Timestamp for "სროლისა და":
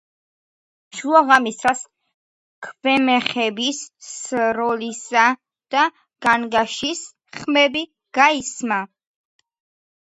4.09-5.87